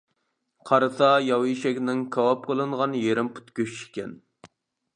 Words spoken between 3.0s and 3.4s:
يېرىم